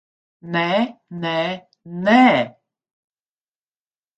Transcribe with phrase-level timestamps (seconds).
[0.55, 0.63] Nē,
[1.25, 1.33] nē,
[2.07, 2.17] nē!